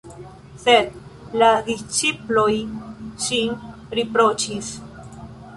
Sed 0.61 0.95
la 1.41 1.49
disĉiploj 1.67 2.47
ŝin 3.27 3.55
riproĉis. 4.01 4.73